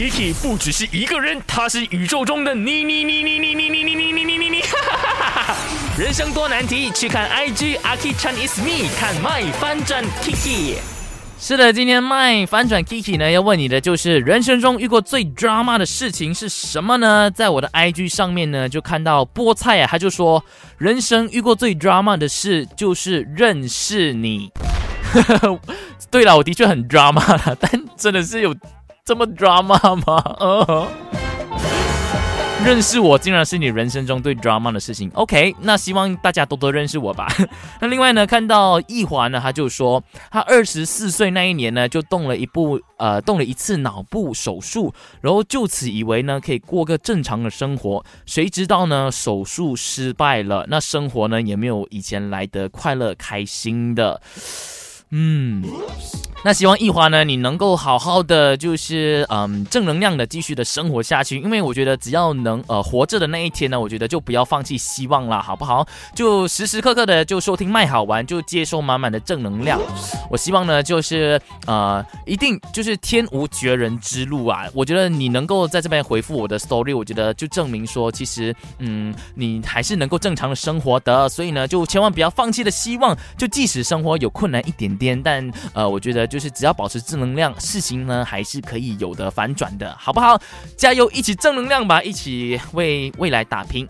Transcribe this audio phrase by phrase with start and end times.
[0.00, 4.62] Kiki 不只是一个人，他是宇宙中的你你你你你你你你你你你你你，
[5.98, 10.76] 人生多难题，去看 IG Aki Chan is me，看 My 翻转 Kiki。
[11.38, 17.30] 是的，今天麦反转 Kiki 呢，要问你的就是人生中遇过最 drama 的事情是什么呢？
[17.30, 20.42] 在我的 IG 上面呢，就看到菠菜啊，他就说
[20.78, 24.50] 人生遇过最 drama 的事就是认识你。
[26.10, 28.56] 对了，我的确很 drama 了，但真的是有
[29.10, 30.86] 这么 drama 吗？
[32.64, 35.10] 认识我竟然是你人生中最 drama 的事情。
[35.14, 37.26] OK，那希望大家多多认识我吧。
[37.82, 54.22] 那另外呢，看到易华呢，他就说他二十四岁那一年呢，就动了一部呃动了一次脑部手术，然后就此以为呢可以过个正常的生活，谁知道呢手术失败了，那生活呢也没有以前来得快乐开心的。
[55.12, 55.64] 嗯，
[56.42, 61.38] 那希望易华呢，你能够好好的，就是嗯，正能量的继续的生活下去。
[61.38, 65.86] 因为我觉得只要能呃活着的那一天呢，我觉得就不要放弃希望了，好不好？
[66.14, 69.78] 就时时刻刻的就收听麦好玩，就接受满满的正能量。
[70.30, 74.64] 我希望呢，就是呃，一定就是天无绝人之路啊！
[74.72, 81.28] 我觉得你能够在这边回复我的 story，我觉得就证明说，其实嗯，你还是能够正常的生活的。
[81.28, 85.22] 所以呢，就千万不要放弃的希望，就即使生活有困难一点点。
[85.22, 90.40] 但呃，我觉得就是只要保持正能量，事情呢还是可以有的反转的，好不好？
[90.76, 93.86] 加油，一起正能量吧，一起为未来打拼。